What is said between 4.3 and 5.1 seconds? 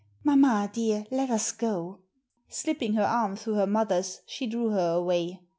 drew her